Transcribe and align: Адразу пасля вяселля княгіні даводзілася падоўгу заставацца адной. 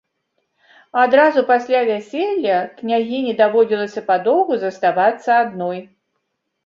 Адразу 1.01 1.43
пасля 1.51 1.79
вяселля 1.89 2.57
княгіні 2.81 3.37
даводзілася 3.43 4.01
падоўгу 4.11 4.53
заставацца 4.65 5.29
адной. 5.43 5.77